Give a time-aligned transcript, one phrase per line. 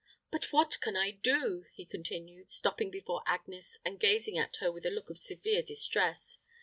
[0.31, 4.83] "But what can I do?" he continued, stopping before Agnes and gazing at her with
[4.87, 6.39] a look of sincere distress.